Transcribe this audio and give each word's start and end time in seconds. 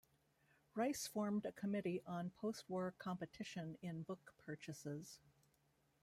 Rice 0.73 1.05
formed 1.05 1.45
a 1.45 1.51
Committee 1.51 2.01
on 2.07 2.31
Postwar 2.31 2.97
Competition 2.97 3.77
in 3.83 4.01
Book 4.01 4.33
Purchases. 4.43 5.19